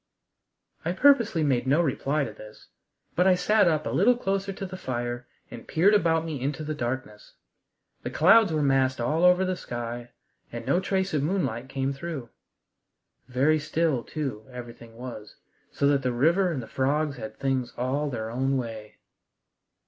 [0.83, 2.69] I purposely made no reply to this,
[3.15, 6.63] but I sat up a little closer to the fire and peered about me into
[6.63, 7.33] the darkness.
[8.01, 10.09] The clouds were massed all over the sky
[10.51, 12.29] and no trace of moonlight came through.
[13.27, 15.35] Very still, too, everything was,
[15.71, 18.95] so that the river and the frogs had things all their own way.